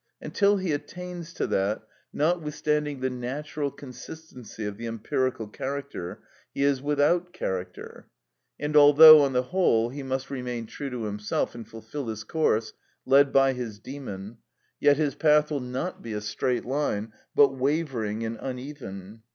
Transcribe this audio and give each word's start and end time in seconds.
Until 0.19 0.57
he 0.57 0.71
attains 0.71 1.31
to 1.33 1.45
that, 1.45 1.83
notwithstanding 2.11 3.01
the 3.01 3.11
natural 3.11 3.69
consistency 3.69 4.65
of 4.65 4.77
the 4.77 4.87
empirical 4.87 5.47
character, 5.47 6.23
he 6.55 6.63
is 6.63 6.81
without 6.81 7.33
character. 7.33 8.07
And 8.59 8.75
although, 8.75 9.21
on 9.21 9.33
the 9.33 9.43
whole, 9.43 9.89
he 9.89 10.01
must 10.01 10.31
remain 10.31 10.65
true 10.65 10.89
to 10.89 11.03
himself, 11.03 11.53
and 11.53 11.67
fulfil 11.69 12.07
his 12.07 12.23
course, 12.23 12.73
led 13.05 13.31
by 13.31 13.53
his 13.53 13.79
dæmon, 13.79 14.37
yet 14.79 14.97
his 14.97 15.13
path 15.13 15.51
will 15.51 15.59
not 15.59 16.01
be 16.01 16.13
a 16.13 16.21
straight 16.21 16.65
line, 16.65 17.13
but 17.35 17.49
wavering 17.49 18.23
and 18.25 18.39
uneven. 18.41 19.21